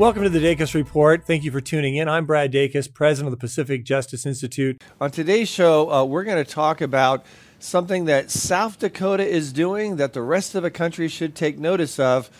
[0.00, 1.26] Welcome to the Dacus Report.
[1.26, 2.08] Thank you for tuning in.
[2.08, 4.82] I'm Brad Dacus, president of the Pacific Justice Institute.
[4.98, 7.26] On today's show, uh, we're going to talk about
[7.58, 11.98] something that South Dakota is doing that the rest of the country should take notice
[11.98, 12.30] of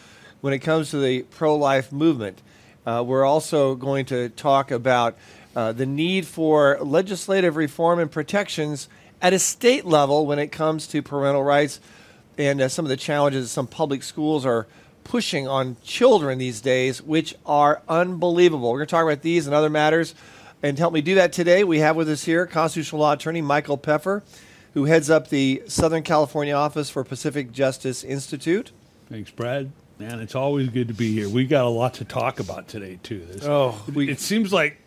[0.40, 2.40] when it comes to the pro life movement.
[2.86, 5.18] Uh, we're also going to talk about
[5.54, 8.88] uh, the need for legislative reform and protections
[9.20, 11.78] at a state level when it comes to parental rights
[12.38, 14.66] and uh, some of the challenges some public schools are
[15.04, 18.70] pushing on children these days, which are unbelievable.
[18.70, 20.14] We're going to talk about these and other matters.
[20.62, 23.40] And to help me do that today, we have with us here constitutional law attorney
[23.40, 24.22] Michael Peffer,
[24.74, 28.70] who heads up the Southern California office for Pacific Justice Institute.
[29.08, 29.70] Thanks, Brad.
[29.98, 31.28] Man, it's always good to be here.
[31.28, 33.20] We got a lot to talk about today, too.
[33.20, 34.78] This, Oh, we- it seems like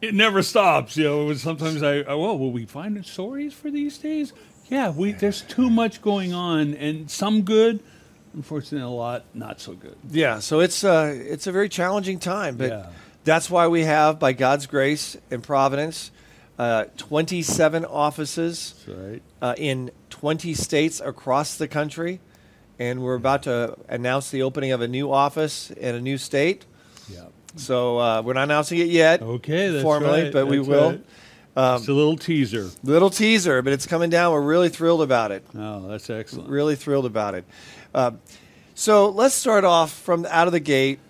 [0.00, 0.96] it never stops.
[0.96, 4.32] You know, sometimes I, I well, will we find stories for these days?
[4.68, 7.80] Yeah, we there's too much going on, and some good,
[8.38, 9.96] unfortunately, a lot not so good.
[10.10, 12.86] Yeah, so it's uh, it's a very challenging time, but Yeah.
[13.24, 16.10] that's why we have, by God's grace and providence,
[16.58, 19.20] uh, 27 offices right.
[19.42, 22.20] uh, in 20 states across the country,
[22.78, 26.64] and we're about to announce the opening of a new office in a new state.
[27.12, 27.24] Yeah.
[27.56, 30.90] So uh, we're not announcing it yet Okay, that's formally, right, but we will.
[30.90, 31.04] right.
[31.76, 32.70] Just a little teaser.
[32.84, 34.32] Little teaser, but it's coming down.
[34.32, 35.44] We're really thrilled about it.
[35.56, 36.48] Oh, that's excellent.
[36.48, 37.44] Really thrilled about it.
[37.94, 38.12] Uh,
[38.74, 41.00] so let's start off from out of the gate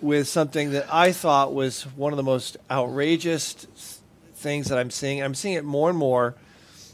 [0.00, 4.00] with something that I thought was one of the most outrageous
[4.34, 5.22] things that I'm seeing.
[5.22, 6.34] I'm seeing it more and more.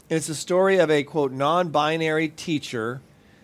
[0.09, 3.01] And it's a story of a quote non-binary teacher.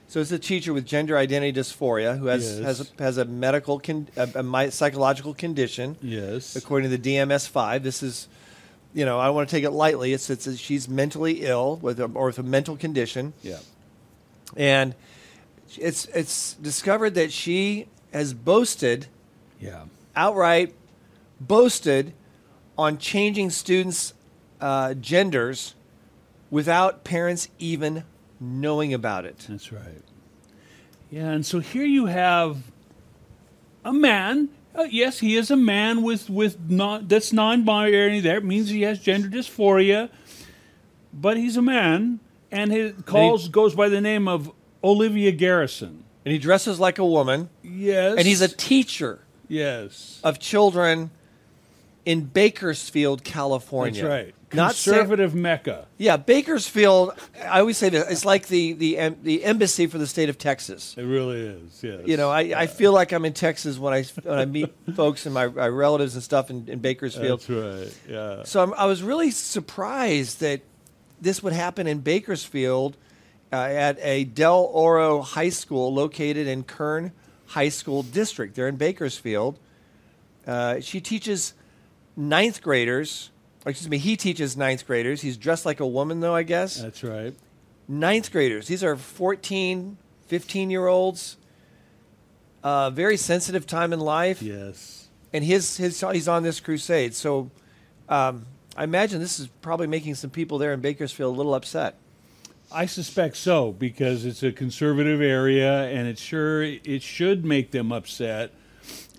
[0.08, 2.64] So it's a teacher with gender identity dysphoria who has Yes.
[2.66, 6.56] has a, has a medical con, a, a psychological condition Yes.
[6.56, 7.82] according to the DMS-5.
[7.82, 8.28] This is,
[8.96, 10.14] you know, I don't want to take it lightly.
[10.14, 13.60] It's, it's she's mentally ill with a, or with a mental condition, Yeah.
[14.58, 14.96] and
[15.78, 19.08] it's it's discovered that she has boasted
[19.60, 19.84] Yeah.
[20.16, 20.74] outright
[21.40, 22.14] boasted
[22.78, 24.14] on changing students'
[24.62, 25.76] uh, genders
[26.50, 28.04] without parents even
[28.40, 29.46] knowing about it.
[29.50, 30.02] That's right.
[31.12, 32.64] Yeah, and so here you have
[33.84, 34.50] a man.
[34.78, 38.19] Uh, yes, he is a man with with non that's non-binary.
[38.22, 40.09] That means he has gender dysphoria,
[41.13, 42.19] but he's a man,
[42.52, 44.52] and he calls goes by the name of
[44.84, 46.03] Olivia Garrison.
[46.25, 50.19] And he dresses like a woman, Yes, and he's a teacher yes.
[50.24, 51.12] of children
[52.03, 54.02] in Bakersfield, California.
[54.02, 54.35] That's right.
[54.56, 55.88] Not Conservative Mecca.
[55.98, 57.12] Yeah, Bakersfield.
[57.44, 58.10] I always say this.
[58.10, 60.96] It's like the the em- the embassy for the state of Texas.
[60.98, 61.84] It really is.
[61.84, 62.02] Yes.
[62.06, 65.26] You know, I, I feel like I'm in Texas when I when I meet folks
[65.26, 67.42] and my, my relatives and stuff in, in Bakersfield.
[67.42, 68.00] That's right.
[68.10, 68.44] Yeah.
[68.44, 70.62] So I'm, I was really surprised that
[71.22, 72.98] this would happen in Bakersfield
[73.52, 77.12] uh, at a Del Oro High School located in Kern
[77.48, 78.56] High School District.
[78.56, 79.60] They're in Bakersfield.
[80.46, 81.54] Uh, she teaches
[82.16, 83.32] ninth graders.
[83.66, 85.22] Excuse me, he teaches ninth graders.
[85.22, 86.80] He's dressed like a woman, though, I guess.
[86.81, 87.34] That's right.
[87.88, 88.68] ninth graders.
[88.68, 91.38] These are 14, 15 year olds.
[92.64, 95.08] Uh, very sensitive time in life Yes.
[95.31, 97.14] and his his he's on this crusade.
[97.14, 97.52] So
[98.09, 98.46] um,
[98.76, 101.96] I imagine this is probably making some people there in Bakersfield a little upset.
[102.72, 107.92] I suspect so because it's a conservative area, and it sure it should make them
[107.92, 108.52] upset.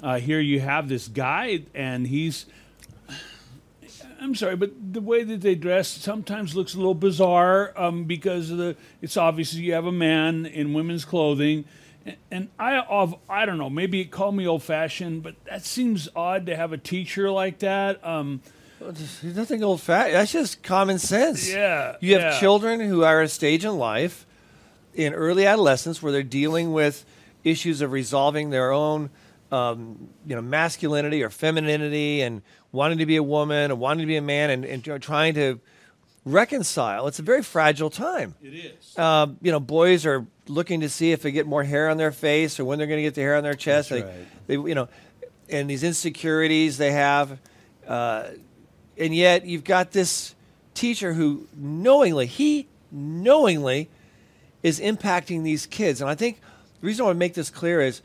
[0.03, 2.47] Uh, here you have this guy, and he's.
[4.21, 8.51] I'm sorry, but the way that they dress sometimes looks a little bizarre um, because
[8.51, 8.77] of the.
[9.03, 11.65] It's obviously you have a man in women's clothing,
[12.05, 15.65] and, and I of I don't know maybe it called me old fashioned, but that
[15.65, 18.05] seems odd to have a teacher like that.
[18.07, 18.41] Um,
[18.81, 20.15] There's nothing old fashioned.
[20.15, 21.51] That's just common sense.
[21.53, 22.41] Yeah, You have yeah.
[22.41, 24.27] children who are at a stage in life,
[24.95, 27.05] in early adolescence, where they're dealing with
[27.45, 29.11] issues of resolving their own,
[29.53, 32.43] um, you know, masculinity or femininity, and
[32.77, 35.61] wanting to be a woman and wanting to be a man, and, and trying to
[36.27, 37.07] reconcile.
[37.07, 38.35] It's a very fragile time.
[38.43, 38.99] it is.
[38.99, 42.13] um, you know, boys are looking to see if they get more hair on their
[42.13, 43.91] face or when they're going to get the hair on their chest.
[43.91, 44.13] They, right.
[44.47, 44.89] they, you know,
[45.49, 47.39] and these insecurities they have,
[47.87, 48.25] uh,
[48.99, 50.35] and yet you've got this
[50.75, 53.89] teacher who knowingly, he knowingly,
[54.63, 56.01] is impacting these kids.
[56.01, 56.41] And I think
[56.81, 58.03] the reason I want to make this clear is,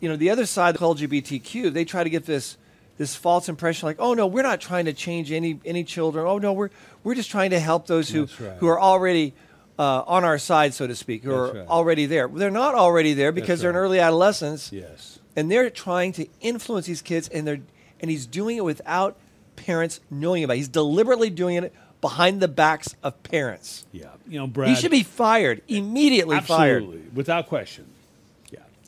[0.00, 2.56] you know, the other side of LGBTQ, they try to get this
[2.98, 6.26] this false impression like, oh no, we're not trying to change any any children.
[6.26, 6.70] Oh no, we're
[7.04, 8.56] we're just trying to help those who right.
[8.58, 9.34] who are already
[9.78, 11.68] uh, on our side, so to speak, who That's are right.
[11.68, 12.28] already there.
[12.28, 15.18] They're not already there because they're in early adolescence, Yes.
[15.36, 17.60] and they're trying to influence these kids, and they're
[18.00, 19.16] and he's doing it without
[19.56, 20.54] parents knowing about.
[20.54, 20.58] it.
[20.58, 23.86] He's deliberately doing it behind the backs of parents.
[23.92, 24.10] Yeah.
[24.28, 24.68] You know, Brad.
[24.68, 26.40] He should be fired immediately.
[26.40, 27.14] Fired.
[27.16, 27.86] Without question.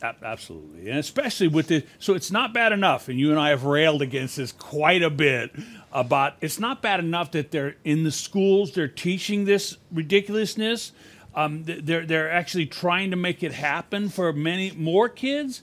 [0.01, 1.83] Absolutely, and especially with the.
[1.99, 5.09] So it's not bad enough, and you and I have railed against this quite a
[5.09, 5.51] bit
[5.91, 6.35] about.
[6.41, 10.91] It's not bad enough that they're in the schools, they're teaching this ridiculousness.
[11.35, 15.61] Um, they're they're actually trying to make it happen for many more kids.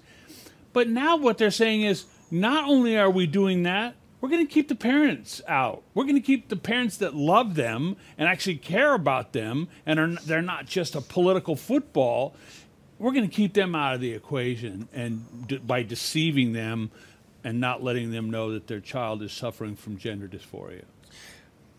[0.73, 4.53] But now what they're saying is not only are we doing that, we're going to
[4.53, 5.83] keep the parents out.
[5.94, 9.99] We're going to keep the parents that love them and actually care about them and
[9.99, 12.35] are they're not just a political football.
[12.99, 16.91] We're going to keep them out of the equation and d- by deceiving them
[17.45, 20.83] and not letting them know that their child is suffering from gender dysphoria.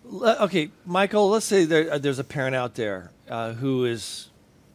[0.10, 1.30] Okay, Michael.
[1.30, 4.30] Let's say there, uh, there's a parent out there uh, who is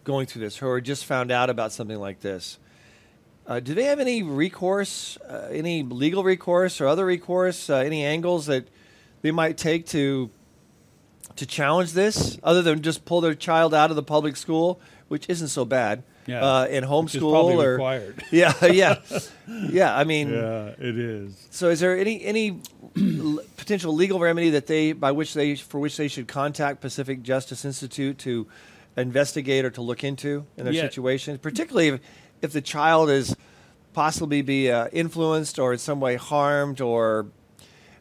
[0.04, 2.58] going through this, or just found out about something like this.
[3.46, 8.04] Uh, do they have any recourse, uh, any legal recourse, or other recourse, uh, any
[8.04, 8.68] angles that
[9.22, 10.30] they might take to
[11.36, 14.78] to challenge this, other than just pull their child out of the public school,
[15.12, 18.24] which isn't so bad, Yeah, uh, is homeschool probably or required.
[18.32, 18.96] yeah, yeah,
[19.70, 19.94] yeah.
[19.94, 21.36] I mean, yeah, it is.
[21.50, 22.60] so, is there any any
[23.56, 27.64] potential legal remedy that they by which they for which they should contact Pacific Justice
[27.64, 28.46] Institute to
[28.96, 30.82] investigate or to look into in their Yeah.
[30.82, 32.00] situation, particularly if,
[32.42, 33.34] if the child is
[33.92, 37.26] possibly be uh, influenced or in some way harmed or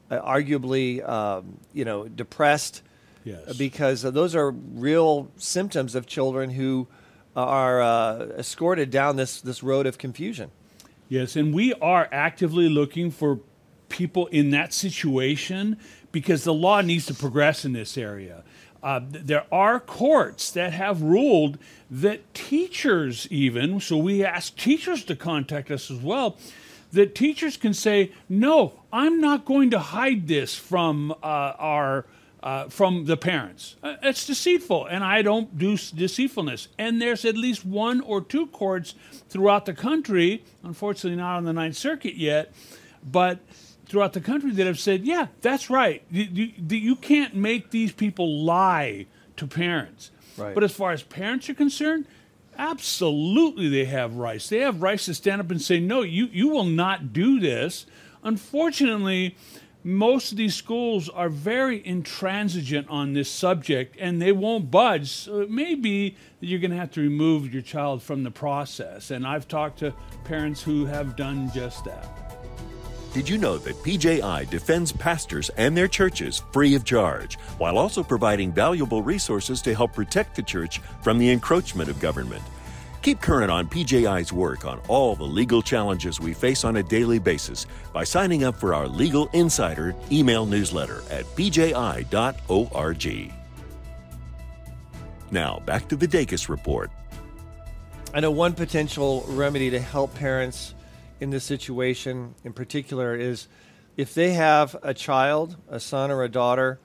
[0.09, 2.81] uh, arguably um, you know depressed
[3.23, 3.55] Yes.
[3.55, 6.87] because those are real symptoms of children who
[7.35, 10.51] are uh, escorted down this this road of confusion.
[11.09, 13.39] Yes, and we are actively looking for
[13.89, 15.77] people in that situation
[16.11, 18.43] because the law needs to progress in this area.
[18.81, 21.57] Uh, th- there are courts that have ruled
[21.89, 26.37] that teachers, even, so we ask teachers to contact us as well,
[26.91, 31.15] that teachers can say, no, I'm not going to hide this from uh,
[31.59, 32.05] our.
[32.43, 33.75] Uh, from the parents.
[33.83, 36.69] Uh, it's deceitful, and I don't do s- deceitfulness.
[36.79, 38.95] And there's at least one or two courts
[39.29, 42.51] throughout the country, unfortunately not on the Ninth Circuit yet,
[43.03, 43.41] but
[43.85, 46.01] throughout the country that have said, yeah, that's right.
[46.09, 49.05] You, you, you can't make these people lie
[49.37, 50.09] to parents.
[50.35, 50.55] Right.
[50.55, 52.07] But as far as parents are concerned,
[52.57, 54.49] absolutely they have rights.
[54.49, 57.85] They have rights to stand up and say, no, you, you will not do this.
[58.23, 59.35] Unfortunately,
[59.83, 65.09] most of these schools are very intransigent on this subject and they won't budge.
[65.09, 68.31] So it may be that you're going to have to remove your child from the
[68.31, 69.11] process.
[69.11, 69.93] And I've talked to
[70.23, 72.07] parents who have done just that.
[73.13, 78.03] Did you know that PJI defends pastors and their churches free of charge, while also
[78.03, 82.43] providing valuable resources to help protect the church from the encroachment of government?
[83.01, 87.17] Keep current on PJI's work on all the legal challenges we face on a daily
[87.17, 93.33] basis by signing up for our Legal Insider email newsletter at pji.org.
[95.31, 96.91] Now, back to the Dacus Report.
[98.13, 100.75] I know one potential remedy to help parents
[101.19, 103.47] in this situation in particular is
[103.97, 106.79] if they have a child, a son or a daughter,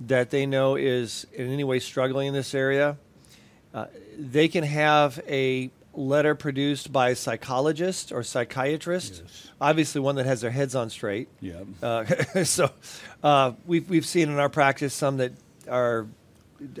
[0.00, 2.96] that they know is in any way struggling in this area,
[3.74, 3.86] uh,
[4.18, 9.22] they can have a letter produced by a psychologist or psychiatrist,
[9.60, 11.28] obviously one that has their heads on straight.
[11.40, 11.62] Yeah.
[11.82, 12.04] Uh,
[12.44, 12.70] so
[13.22, 15.32] uh, we've, we've seen in our practice some that
[15.68, 16.06] are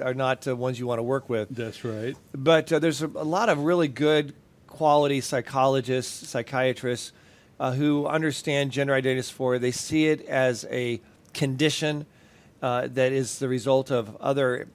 [0.02, 1.48] are not uh, ones you want to work with.
[1.48, 2.14] That's right.
[2.34, 4.34] But uh, there's a, a lot of really good
[4.66, 7.12] quality psychologists, psychiatrists
[7.58, 9.60] uh, who understand gender identity dysphoria.
[9.60, 11.00] They see it as a
[11.32, 12.06] condition
[12.62, 14.68] uh, that is the result of other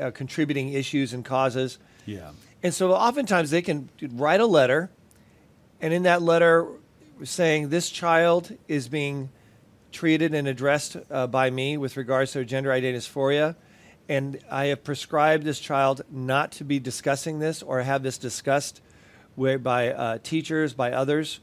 [0.00, 1.78] uh, contributing issues and causes.
[2.06, 2.30] Yeah.
[2.62, 4.90] And so oftentimes they can write a letter,
[5.80, 6.66] and in that letter,
[7.22, 9.30] saying this child is being
[9.92, 13.54] treated and addressed uh, by me with regards to gender identity dysphoria.
[14.08, 18.82] And I have prescribed this child not to be discussing this or have this discussed
[19.34, 21.40] where by uh, teachers, by others.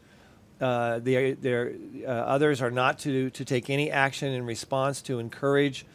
[0.60, 1.74] Uh, they, they're,
[2.06, 5.86] uh, others are not to, to take any action in response to encourage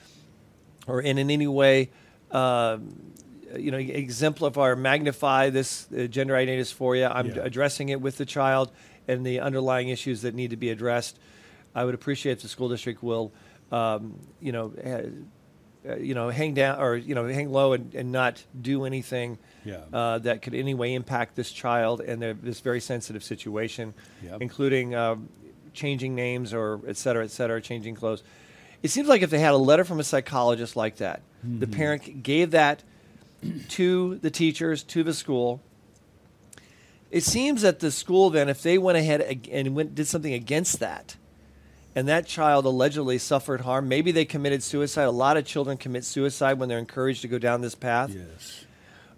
[0.88, 1.90] or in any way
[2.36, 2.78] uh,
[3.56, 7.10] you know, exemplify or magnify this uh, gender identity dysphoria.
[7.14, 7.42] I'm Yeah.
[7.48, 8.70] addressing it with the child
[9.08, 11.18] and the underlying issues that need to be addressed.
[11.74, 13.32] I would appreciate if the school district will,
[13.70, 14.66] um, you know,
[15.88, 19.38] uh, you know, hang down or you know, hang low and, and not do anything
[19.64, 19.82] Yeah.
[19.92, 23.94] uh, that could in any way impact this child and their, this very sensitive situation,
[24.24, 24.42] Yep.
[24.42, 25.28] including um,
[25.72, 28.22] changing names or et cetera, et cetera, changing clothes.
[28.82, 31.74] It seems like if they had a letter from a psychologist like that, the mm-hmm.
[31.74, 32.82] parent gave that
[33.70, 35.60] to the teachers, to the school.
[37.10, 40.80] It seems that the school then, if they went ahead and went, did something against
[40.80, 41.16] that,
[41.94, 45.04] and that child allegedly suffered harm, maybe they committed suicide.
[45.04, 48.66] A lot of children commit suicide when they're encouraged to go down this path Yes.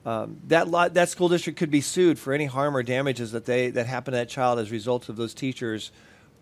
[0.07, 3.45] Um, that lot, that school district could be sued for any harm or damages that
[3.45, 5.91] they that happened to that child as a result of those teachers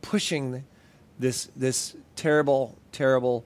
[0.02, 0.62] pushing
[1.18, 3.44] this this terrible terrible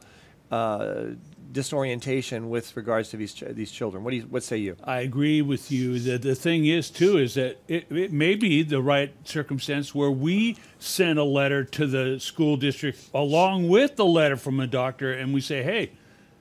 [0.50, 1.14] uh,
[1.52, 4.04] disorientation with regards to these ch- these children.
[4.04, 4.76] What do you what say you?
[4.84, 5.98] I agree with you.
[5.98, 10.10] The, the thing is, too, is that it, it may be the right circumstance where
[10.10, 15.12] we send a letter to the school district along with the letter from a doctor,
[15.12, 15.92] and we say, "Hey,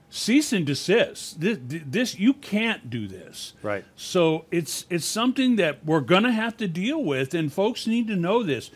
[0.09, 1.39] cease and desist.
[1.41, 3.85] This, this you can't do this." Right.
[3.95, 8.07] So it's it's something that we're going to have to deal with, and folks need
[8.07, 8.69] to know this.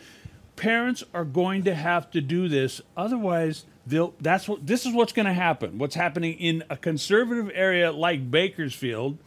[0.56, 4.14] Parents are going to have to do this, otherwise they'll.
[4.20, 5.78] That's what this is what's going to happen.
[5.78, 9.18] What's happening in a conservative area like Bakersfield,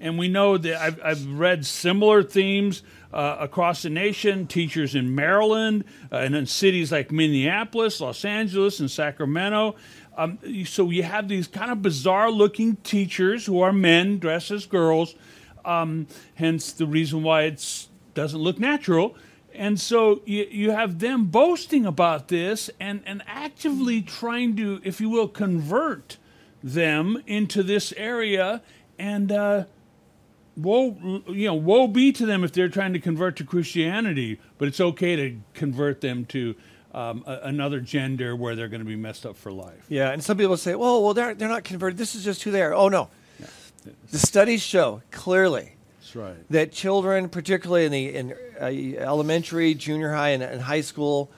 [0.00, 2.82] and we know that I've, I've read similar themes
[3.12, 4.46] uh, across the nation.
[4.46, 9.76] Teachers in Maryland uh, and in cities like Minneapolis, Los Angeles, and Sacramento.
[10.16, 15.14] Um, so you have these kind of bizarre-looking teachers who are men dressed as girls.
[15.64, 19.16] Um, hence the reason why it doesn't look natural.
[19.54, 25.00] And so you, you have them boasting about this and, and actively trying to, if
[25.00, 26.16] you will, convert
[26.62, 28.62] them into this area.
[28.98, 29.64] And uh,
[30.56, 34.40] woe, you know, woe be to them if they're trying to convert to Christianity.
[34.58, 36.54] But it's okay to convert them to
[36.94, 39.86] um, a, another gender where they're going to be messed up for life.
[39.88, 41.98] Yeah, and some people say, "Well, well, they're they're not converted.
[41.98, 43.08] This is just who they are." Oh no,
[44.10, 45.72] the studies show clearly
[46.14, 46.36] right.
[46.50, 51.30] that children, particularly in the in elementary, junior high, and, and high school,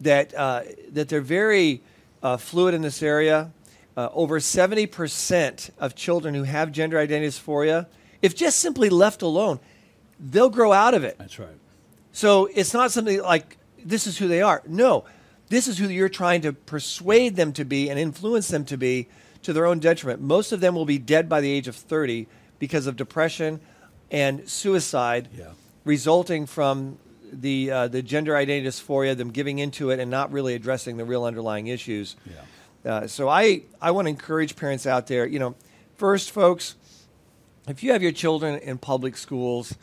[0.00, 1.82] that uh, that they're very
[2.22, 3.52] uh, fluid in this area.
[3.94, 7.86] Uh, over seventy percent of children who have gender identity dysphoria,
[8.22, 9.60] if just simply left alone,
[10.18, 11.18] they'll grow out of it.
[11.18, 11.58] That's right.
[12.12, 14.62] So it's not something like this is who they are.
[14.66, 15.04] No,
[15.48, 19.08] this is who you're trying to persuade them to be and influence them to be
[19.42, 20.20] to their own detriment.
[20.22, 22.26] Most of them will be dead by the age of 30
[22.58, 23.60] because of depression
[24.10, 25.52] and suicide Yeah.
[25.84, 26.98] Resulting from
[27.32, 31.04] the uh, the gender identity dysphoria, them giving into it and not really addressing the
[31.04, 32.16] real underlying issues.
[32.26, 32.92] Yeah.
[32.92, 35.54] Uh, so I, I want to encourage parents out there, you know,
[35.96, 36.74] first, folks,
[37.68, 39.76] if you have your children in public schools,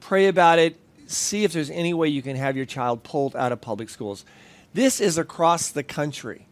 [0.00, 0.78] pray about it.
[1.06, 4.24] See if there's any way you can have your child pulled out of public schools.
[4.72, 6.46] This is across the country,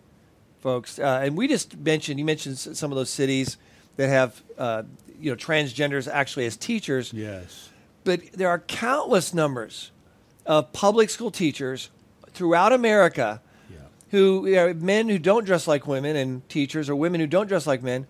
[0.60, 0.98] folks.
[0.98, 3.56] Uh, and we just mentioned, you mentioned some of those cities
[3.96, 4.82] that have, uh,
[5.18, 7.70] you know, transgenders actually as teachers Yes.
[8.04, 9.90] But there are countless numbers
[10.46, 11.90] of public school teachers
[12.32, 13.76] throughout America Yeah.
[14.10, 17.46] who you know, men who don't dress like women and teachers or women who don't
[17.46, 18.06] dress like men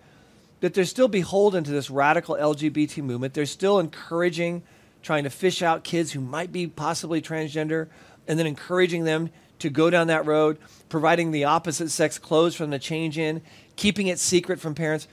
[0.61, 3.33] that they're still beholden to this radical LGBT movement.
[3.33, 4.63] They're still encouraging
[5.03, 7.87] trying to fish out kids who might be possibly transgender
[8.27, 10.57] and then encouraging them to go down that road,
[10.89, 13.41] providing the opposite sex clothes from the change in,
[13.75, 15.07] keeping it secret from parents.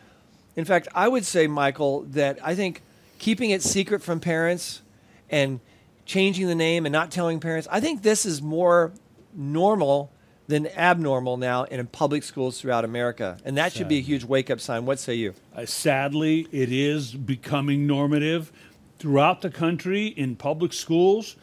[0.56, 2.82] In fact, I would say, Michael, that I think
[3.22, 4.82] keeping it secret from parents
[5.30, 5.60] and
[6.04, 8.92] changing the name and not telling parents, I think this is more
[9.32, 10.10] normal
[10.48, 13.38] than abnormal now in public schools throughout America.
[13.44, 14.86] And that should be a huge wake up sign.
[14.86, 15.34] What say you?
[15.54, 18.50] Uh, sadly, it is becoming normative
[18.98, 21.36] throughout the country in public schools.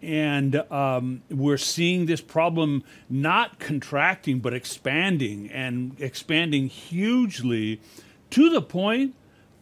[0.00, 7.82] And um, we're seeing this problem not contracting, but expanding and expanding hugely
[8.30, 9.14] to the point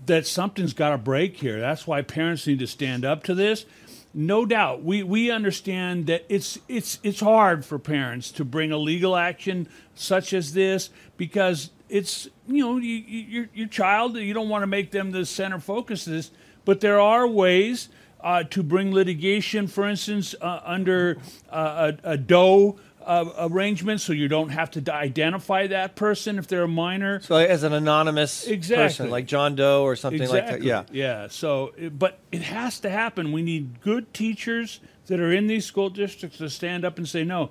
[0.06, 1.60] that something's got to break here.
[1.60, 3.64] That's why parents need to stand up to this.
[4.12, 8.76] No doubt, we, we understand that it's it's it's hard for parents to bring a
[8.76, 14.32] legal action such as this because it's you know you, you, your your child you
[14.32, 16.30] don't want to make them the center focus of this,
[16.64, 17.88] but there are ways
[18.20, 21.18] uh, to bring litigation, for instance, uh, under
[21.50, 26.46] uh, a, a DOE uh, arrangement, so you don't have to identify that person if
[26.46, 27.20] they're a minor.
[27.20, 28.84] So, as an anonymous Exactly.
[28.84, 30.62] person, like John Doe or something like that.
[30.62, 30.84] Yeah.
[30.90, 31.28] Yeah.
[31.28, 33.32] So, but it has to happen.
[33.32, 37.25] We need good teachers that are in these school districts to stand up and say,
[37.25, 37.50] no,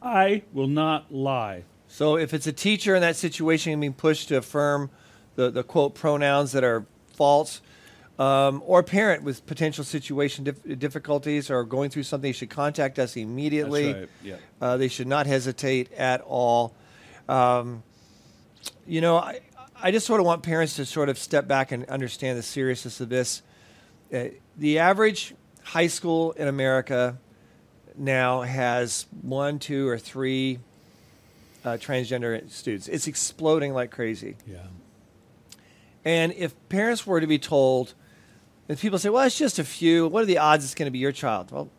[0.00, 1.64] I will not lie.
[1.88, 4.90] So, if it's a teacher in that situation being pushed to affirm
[5.34, 7.60] the, the quote pronouns that are false,
[8.18, 12.50] um, or a parent with potential situation dif- difficulties or going through something, they should
[12.50, 13.92] contact us immediately.
[13.92, 14.36] That's right, yeah.
[14.60, 16.74] Uh, they should not hesitate at all.
[17.28, 17.82] Um,
[18.86, 19.40] you know, I,
[19.80, 23.00] I just sort of want parents to sort of step back and understand the seriousness
[23.00, 23.42] of this.
[24.12, 24.26] Uh,
[24.56, 27.18] the average high school in America
[27.96, 30.58] now has one, two, or three
[31.64, 32.88] uh, transgender students.
[32.88, 34.36] It's exploding like crazy.
[34.46, 34.58] Yeah.
[36.04, 37.94] And if parents were to be told,
[38.68, 40.90] and people say, well, it's just a few, what are the odds it's going to
[40.90, 41.50] be your child?
[41.50, 41.70] Well,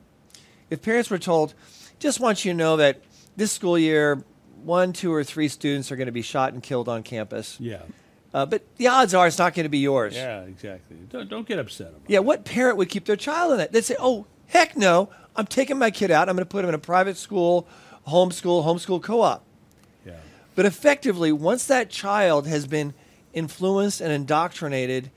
[0.70, 1.54] if parents were told,
[2.00, 3.02] just want you to know that
[3.36, 4.24] this school year,
[4.64, 7.58] one, two, or three students are going to be shot and killed on campus.
[7.60, 7.82] Yeah.
[8.34, 10.16] Uh, but the odds are it's not going to be yours.
[10.16, 10.98] Yeah, exactly.
[11.10, 12.10] Don't, don't get upset about it.
[12.10, 13.72] Yeah, what parent would keep their child in that?
[13.72, 16.30] They'd say, oh, heck no, I'm taking my kid out.
[16.30, 17.68] I'm going to put him in a private school,
[18.08, 19.46] homeschool, homeschool co op.
[20.06, 20.14] Yeah.
[20.56, 22.94] But effectively, once that child has been
[23.34, 25.12] influenced and indoctrinated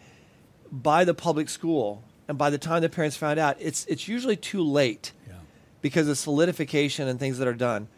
[0.73, 4.37] by the public school, and by the time the parents found out, it's, it's usually
[4.37, 5.35] too late Yeah.
[5.81, 7.89] because of solidification and things that are done.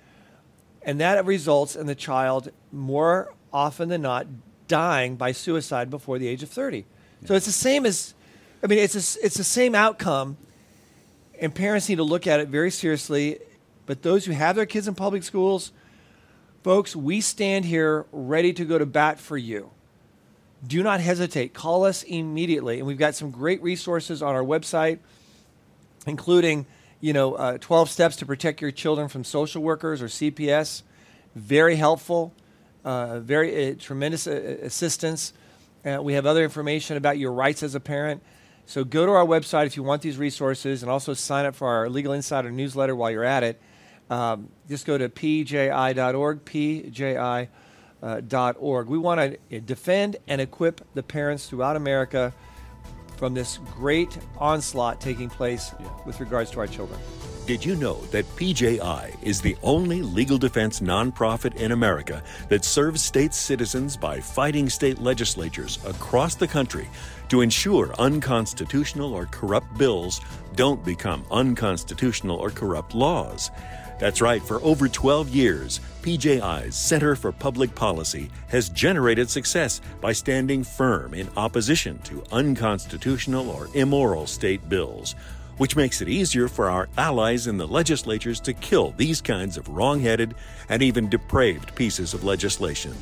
[0.82, 4.26] And that results in the child more often than not
[4.68, 6.84] dying by suicide before the age of 30.
[7.26, 8.14] So it's the same as,
[8.62, 10.36] I mean, it's, a, it's the same outcome,
[11.40, 13.38] and parents need to look at it very seriously.
[13.86, 15.72] But those who have their kids in public schools,
[16.62, 19.70] folks, we stand here ready to go to bat for you.
[20.66, 21.54] Do not hesitate.
[21.54, 22.78] Call us immediately.
[22.78, 24.98] And we've got some great resources on our website
[26.06, 26.64] including
[27.00, 30.82] you know uh, 12 steps to protect your children from social workers or cps
[31.38, 32.34] very helpful.
[32.84, 35.32] Uh, very uh, tremendous uh, assistance.
[35.84, 38.22] Uh, we have other information about your rights as a parent.
[38.66, 41.68] So go to our website if you want these resources and also sign up for
[41.68, 43.60] our legal insider newsletter while you're at it.
[44.10, 47.48] Um, just go to pji.org pji
[48.02, 48.88] uh, org.
[48.88, 52.32] We want to defend and equip the parents throughout America
[53.16, 55.74] from this great onslaught taking place
[56.06, 56.98] with regards to our children.
[57.48, 63.02] Did you know that PJI is the only legal defense nonprofit in America that serves
[63.02, 66.90] state citizens by fighting state legislatures across the country
[67.30, 70.20] to ensure unconstitutional or corrupt bills
[70.56, 73.50] don't become unconstitutional or corrupt laws?
[73.98, 80.12] That's right, for over 12 years, PJI's Center for Public Policy has generated success by
[80.12, 85.14] standing firm in opposition to unconstitutional or immoral state bills
[85.58, 89.68] which makes it easier for our allies in the legislatures to kill these kinds of
[89.68, 90.34] wrong headed
[90.68, 92.94] and even depraved pieces of legislation.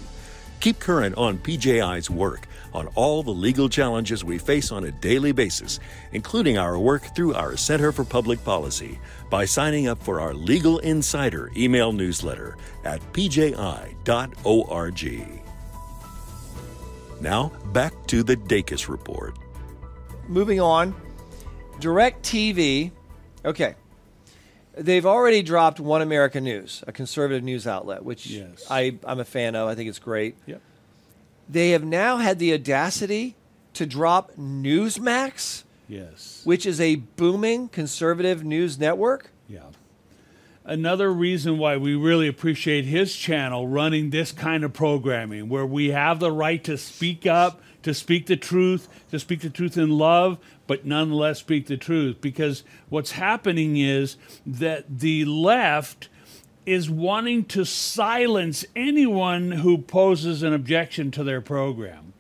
[0.60, 5.32] Keep current on PJI's work on all the legal challenges we face on a daily
[5.32, 5.80] basis,
[6.12, 8.98] including our work through our Center for Public Policy,
[9.30, 13.96] by signing up for our Legal Insider email newsletter at pji.org.
[17.20, 19.38] Now, back to the Dacus Report.
[20.28, 20.94] Moving on,
[21.80, 22.90] DirecTV.
[23.44, 23.74] Okay.
[24.76, 28.66] They've already dropped One America News, a conservative news outlet, which Yes.
[28.70, 29.68] I, I'm a fan of.
[29.68, 30.36] I think it's great.
[30.46, 30.60] Yep.
[31.48, 33.36] They have now had the audacity
[33.74, 36.42] to drop Newsmax, Yes.
[36.44, 39.30] which is a booming conservative news network.
[39.48, 39.60] Yeah.
[40.64, 45.90] Another reason why we really appreciate his channel running this kind of programming, where we
[45.90, 49.90] have the right to speak up, to speak the truth, to speak the truth in
[49.90, 52.20] love, but nonetheless speak the truth.
[52.20, 56.08] Because what's happening is that the left
[56.64, 62.12] is wanting to silence anyone who poses an objection to their program.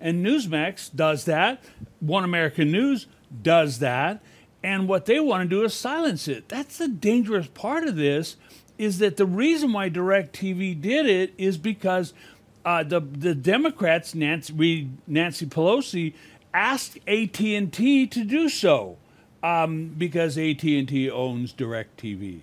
[0.00, 1.62] And Newsmax does that.
[2.00, 3.06] One American News
[3.42, 4.20] does that.
[4.64, 6.48] And what they want to do is silence it.
[6.48, 8.36] That's the dangerous part of this
[8.78, 12.12] is that the reason why DirecTV did it is because
[12.64, 16.14] uh, the the Democrats, Nancy, Nancy Pelosi,
[16.54, 18.98] asked AT and T to do so
[19.42, 22.40] um, because AT and T owns DirecTV.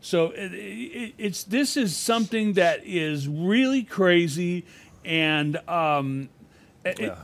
[0.00, 4.64] So it, it, it's this is something that is really crazy,
[5.04, 6.28] and um,
[6.84, 7.16] it,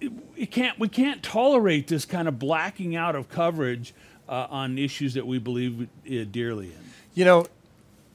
[0.00, 3.94] it, it can't we can't tolerate this kind of blacking out of coverage
[4.28, 6.78] uh, on issues that we believe uh, dearly in.
[7.14, 7.46] You know,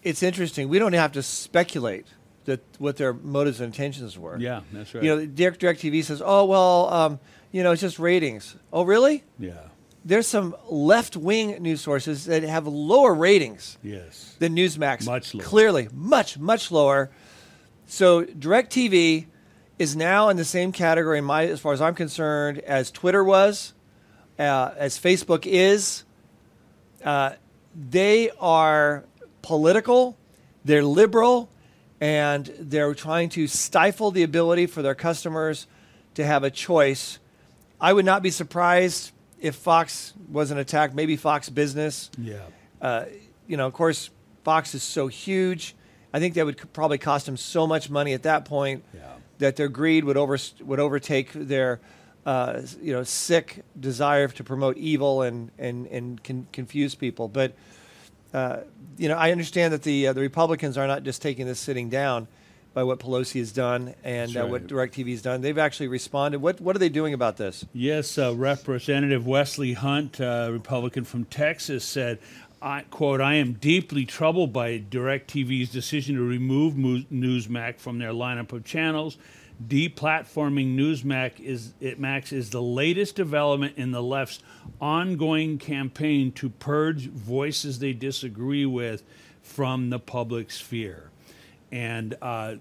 [0.03, 0.69] it's interesting.
[0.69, 2.05] We don't have to speculate
[2.45, 4.37] that what their motives and intentions were.
[4.37, 5.03] Yeah, that's right.
[5.03, 7.19] You know, Direct DirecTV says, "Oh well, um,
[7.53, 9.23] you know, it's just ratings." Oh, really?
[9.39, 9.53] yeah.
[10.05, 14.35] There's some left-wing news sources that have lower ratings Yes.
[14.37, 15.05] than Newsmax.
[15.05, 15.45] Much lower.
[15.45, 17.09] Clearly, much much lower.
[17.85, 19.27] So DirecTV
[19.79, 23.23] is now in the same category, in my, as far as I'm concerned, as Twitter
[23.23, 23.73] was,
[24.37, 26.03] uh, as Facebook is.
[27.03, 27.31] Uh,
[27.73, 29.05] they are
[29.41, 30.17] political,
[30.65, 31.49] they're liberal,
[32.01, 35.65] and they're trying to stifle the ability for their customers
[36.15, 37.19] to have a choice.
[37.83, 42.09] I would not be surprised if Fox wasn't attacked, maybe Fox Business.
[42.17, 42.37] Yeah.
[42.81, 43.05] Uh,
[43.45, 44.09] you know, of course,
[44.45, 45.75] Fox is so huge.
[46.13, 49.01] I think that would probably cost them so much money at that point Yeah.
[49.39, 51.81] that their greed would over would overtake their
[52.25, 57.27] uh, you know sick desire to promote evil and and and con- confuse people.
[57.27, 57.53] But
[58.33, 58.59] uh,
[58.97, 61.89] you know, I understand that the uh, the Republicans are not just taking this sitting
[61.89, 62.27] down
[62.73, 64.67] by what Pelosi has done and That's uh, what.
[64.67, 65.41] DirecTV has done.
[65.41, 66.41] They've actually responded.
[66.41, 67.65] What what are they doing about this?
[67.73, 72.19] Yes, uh, Representative Wesley Hunt, uh, Republican from Texas, said,
[72.61, 78.53] I, quote, I am deeply troubled by DirecTV's decision to remove Newsmax from their lineup
[78.53, 79.17] of channels.
[79.67, 84.41] Deplatforming Newsmax is, it, Max is the latest development in the left's
[84.79, 89.03] ongoing campaign to purge voices they disagree with
[89.41, 91.11] from the public sphere.
[91.73, 92.57] And uh,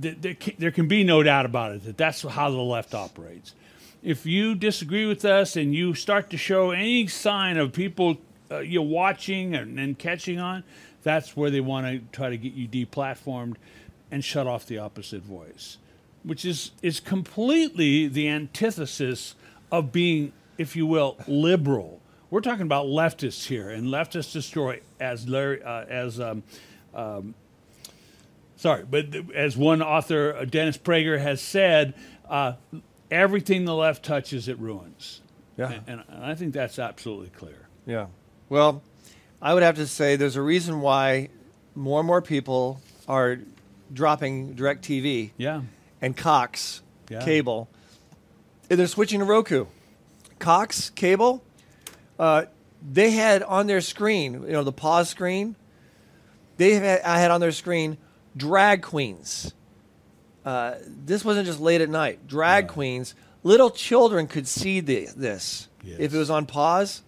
[0.00, 3.52] th- there, can, be no doubt about it that that's how the left operates.
[4.00, 8.60] If you disagree with us and you start to show any sign of people uh,
[8.60, 10.62] you're watching and, and catching on,
[11.02, 13.56] that's where they want to try to get you deplatformed
[14.12, 15.78] and shut off the opposite voice,
[16.22, 19.34] which is is completely the antithesis
[19.72, 22.00] of being, if you will, liberal.
[22.30, 26.44] We're talking about leftists here, and leftists destroy, as Larry, uh, as um,
[28.62, 31.94] sorry, but as one author, uh, Dennis Prager, has said,
[32.30, 32.52] uh,
[33.10, 35.20] everything the left touches, it ruins.
[35.58, 35.80] Yeah.
[35.88, 37.66] And, and I think that's absolutely clear.
[37.86, 38.06] Yeah.
[38.48, 38.80] Well,
[39.42, 41.28] I would have to say there's a reason why
[41.74, 43.38] more and more people are
[43.92, 45.62] dropping DirecTV Yeah.
[46.00, 47.20] and Cox Yeah.
[47.20, 47.68] cable,
[48.70, 49.66] and they're switching to Roku.
[50.38, 51.42] Cox cable,
[52.16, 52.44] uh,
[52.80, 55.56] they had on their screen, you know, the pause screen.
[56.58, 57.98] They had, I had on their screen
[58.36, 59.52] drag queens.
[60.44, 62.26] Uh, this wasn't just late at night.
[62.26, 63.14] Drag queens.
[63.44, 65.68] Little children could see the, this
[65.98, 67.02] if it was on pause.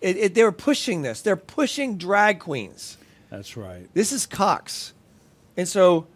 [0.00, 1.22] It, it, they were pushing this.
[1.22, 2.98] They're pushing drag queens.
[3.30, 3.88] That's right.
[3.94, 4.92] This is Cox.
[5.56, 6.06] And so,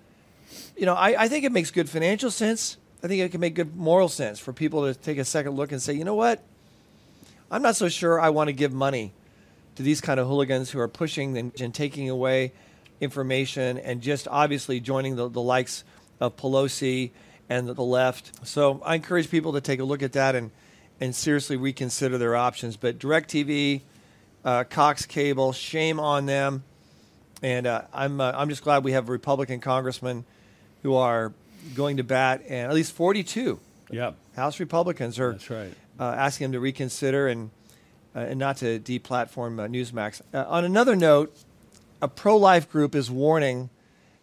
[0.76, 2.76] you know, I, I think it makes good financial sense.
[3.02, 5.72] I think it can make good moral sense for people to take a second look
[5.72, 6.42] and say, you know what?
[7.50, 9.12] I'm not so sure I want to give money
[9.76, 12.52] to these kind of hooligans who are pushing and, and taking away
[13.00, 15.84] information and just obviously joining the, the likes
[16.20, 17.10] of Pelosi
[17.48, 18.46] and the, left.
[18.46, 20.50] So I encourage people to take a look at that and,
[21.00, 22.76] and seriously reconsider their options.
[22.76, 23.82] But DirecTV,
[24.44, 26.64] uh, Cox Cable, shame on them.
[27.42, 30.24] And uh, I'm uh, I'm just glad we have Republican congressmen
[30.82, 31.32] who are
[31.76, 34.16] going to bat, and at least 42 Yep.
[34.36, 35.72] House Republicans are That's right.
[36.00, 37.50] uh, asking them to reconsider and
[38.14, 40.20] uh, and not to deplatform uh, Newsmax.
[40.34, 41.36] Uh, on another note,
[42.00, 43.70] a pro-life group is warning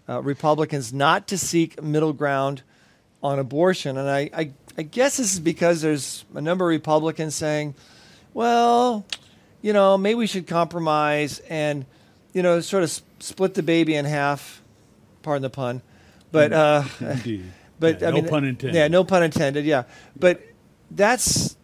[0.08, 2.62] uh, Republicans not to seek middle ground
[3.24, 7.34] on abortion, and I, I I guess this is because there's a number of Republicans
[7.34, 7.76] saying,
[8.34, 9.06] well,
[9.62, 11.86] you know, maybe we should compromise and
[12.34, 14.62] you know sort of s- split the baby in half.
[15.24, 15.82] Pardon the pun,
[16.32, 16.54] but.
[16.54, 17.46] Uh, Indeed.
[17.80, 18.76] but Yeah, I no mean, pun intended.
[18.78, 19.66] Yeah, no pun intended.
[19.66, 19.84] Yeah,
[20.20, 20.42] but
[20.92, 21.56] that's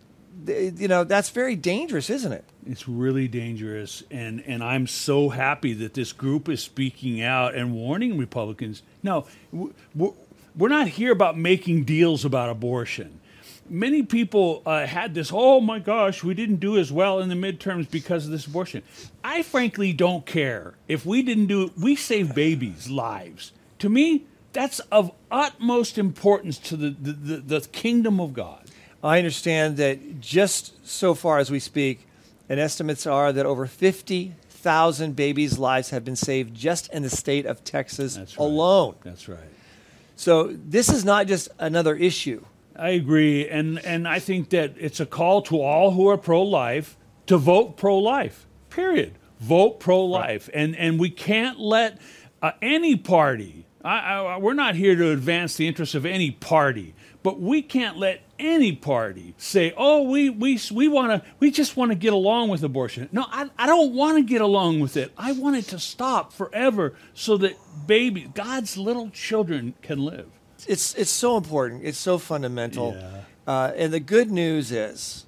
[0.45, 2.43] you know that's very dangerous, isn't it?
[2.65, 7.73] It's really dangerous, and and I'm so happy that this group is speaking out and
[7.73, 8.83] warning Republicans.
[9.03, 10.11] No, we're,
[10.55, 13.19] we're not here about making deals about abortion.
[13.69, 15.31] Many people uh, had this.
[15.33, 18.83] Oh my gosh, we didn't do as well in the midterms because of this abortion.
[19.23, 21.63] I frankly don't care if we didn't do.
[21.65, 23.53] it We saved babies' lives.
[23.79, 28.70] To me, that's of utmost importance to the the, the, the kingdom of God.
[29.03, 32.05] I understand that just so far as we speak,
[32.47, 37.09] and estimates are that over fifty thousand babies' lives have been saved just in the
[37.09, 38.45] state of Texas That's right.
[38.45, 38.95] alone.
[39.03, 39.39] That's right.
[40.15, 42.45] So this is not just another issue.
[42.75, 46.95] I agree, and and I think that it's a call to all who are pro-life
[47.25, 48.45] to vote pro-life.
[48.69, 49.15] Period.
[49.39, 51.99] Vote pro-life, and and we can't let
[52.41, 53.65] uh, any party.
[53.83, 57.97] I, I, we're not here to advance the interests of any party, but we can't
[57.97, 61.29] let any party say, "Oh, we we we want to.
[61.39, 64.41] We just want to get along with abortion." No, I, I don't want to get
[64.41, 65.11] along with it.
[65.17, 67.55] I want it to stop forever, so that
[67.87, 70.27] baby, God's little children can live.
[70.67, 71.83] it's it's so important.
[71.83, 72.95] It's so fundamental.
[72.97, 73.21] Yeah.
[73.47, 75.25] Uh, and the good news is,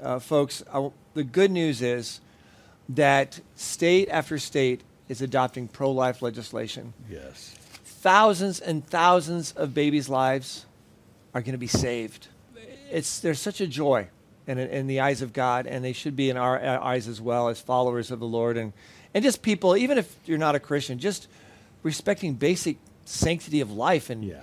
[0.00, 2.20] uh, folks, I, the good news is
[2.88, 6.92] that state after state is adopting pro-life legislation.
[7.10, 7.54] Yes.
[7.84, 10.65] Thousands and thousands of babies' lives
[11.36, 12.28] are going to be saved.
[12.90, 14.08] It's there's such a joy
[14.46, 17.20] in, in the eyes of God, and they should be in our uh, eyes as
[17.20, 18.72] well as followers of the Lord, and
[19.12, 21.28] and just people, even if you're not a Christian, just
[21.82, 24.40] respecting basic sanctity of life and Yeah.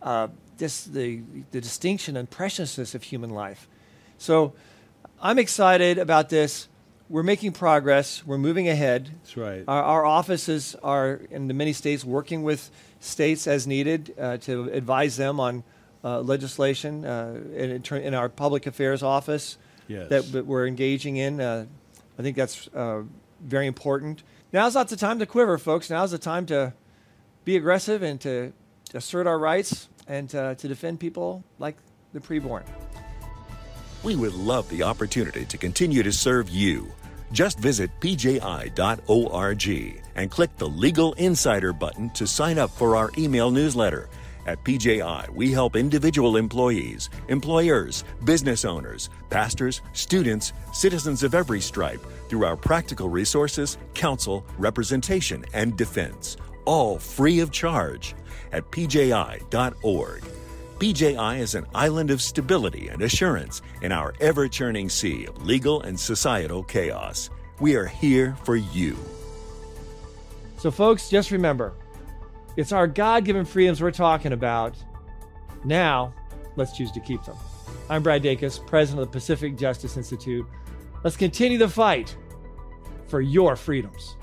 [0.00, 0.28] uh,
[0.60, 3.66] just the the distinction and preciousness of human life.
[4.18, 4.52] So
[5.20, 6.68] I'm excited about this.
[7.08, 8.24] We're making progress.
[8.24, 9.10] We're moving ahead.
[9.22, 9.64] That's right.
[9.66, 12.70] Our, our offices are in the many states working with
[13.00, 15.64] states as needed uh, to advise them on
[16.04, 19.58] uh, legislation uh, in, in, our public affairs office
[19.88, 20.10] Yes.
[20.10, 21.40] that, that we're engaging in.
[21.40, 21.64] Uh,
[22.18, 23.02] I think that's uh,
[23.40, 24.22] very important.
[24.52, 25.88] Now's not the time to quiver, folks.
[25.90, 26.74] Now's the time to
[27.44, 28.52] be aggressive and to
[28.94, 31.76] assert our rights and uh, to defend people like
[32.12, 32.64] the preborn.
[34.02, 36.92] We would love the opportunity to continue to serve you.
[37.32, 39.68] Just visit pji.org
[40.16, 44.08] and click the Legal Insider button to sign up for our email newsletter.
[44.48, 52.00] At PJI, we help individual employees, employers, business owners, pastors, students, citizens of every stripe
[52.30, 58.14] through our practical resources, counsel, representation, and defense, all free of charge
[58.50, 60.24] at pji.org.
[60.78, 65.82] PJI is an island of stability and assurance in our ever churning sea of legal
[65.82, 67.28] and societal chaos.
[67.60, 68.96] We are here for you.
[70.56, 71.74] So, folks, just remember
[72.58, 74.74] it's our God given freedoms we're talking about.
[75.64, 76.12] Now,
[76.56, 77.36] let's choose to keep them.
[77.88, 80.44] I'm Brad Dacus, president of the Pacific Justice Institute.
[81.04, 82.16] Let's continue the fight
[83.06, 84.16] for your freedoms.